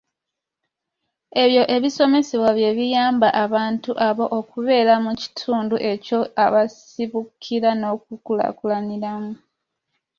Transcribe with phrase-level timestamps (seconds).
[1.43, 9.33] Ebyo ebisomesebwa bye biyamba abantu abo okubeera mu kitundu ekyo mwe basibukira n’okukulaakulaniramu.